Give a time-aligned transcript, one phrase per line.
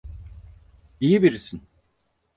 [0.99, 1.67] İyi birisin.